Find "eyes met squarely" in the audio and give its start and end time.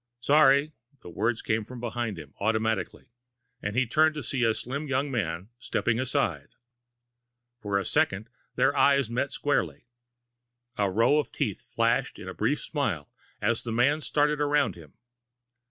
8.75-9.85